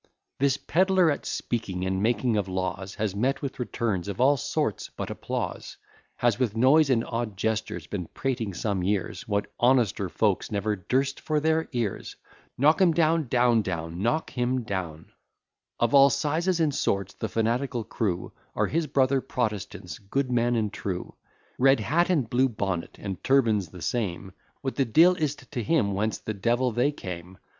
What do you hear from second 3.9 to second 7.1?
of all sorts but applause; Has, with noise and